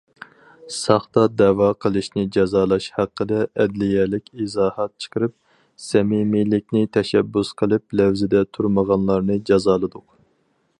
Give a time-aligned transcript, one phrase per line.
[0.83, 5.37] ساختا دەۋا قىلىشنى جازالاش ھەققىدە ئەدلىيەلىك ئىزاھات چىقىرىپ،
[5.91, 10.07] سەمىمىيلىكنى تەشەببۇس قىلىپ، لەۋزىدە تۇرمىغانلارنى جازالىدۇق.